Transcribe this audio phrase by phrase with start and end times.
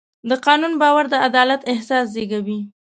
[0.29, 2.59] د قانون باور د عدالت احساس زېږوي.